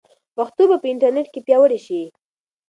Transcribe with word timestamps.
پښتو 0.35 0.63
به 0.69 0.75
په 0.81 0.87
انټرنیټ 0.91 1.27
کې 1.33 1.39
پیاوړې 1.47 1.79
شي. 1.85 2.01